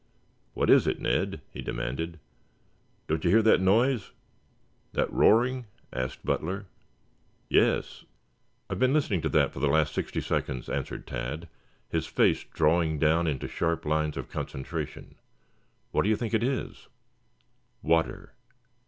[0.55, 2.17] "What is it, Ned?" he demanded.
[3.07, 4.09] "Don't you hear that noise?"
[4.93, 6.65] "That roaring?" asked Butler.
[7.49, 8.03] "Yes."
[8.67, 11.47] "I've been listening to that for the last sixty seconds," answered Tad,
[11.87, 15.17] his face drawing down into sharp lines of concentration.
[15.91, 16.87] "What do you think it is?"
[17.83, 18.33] "Water."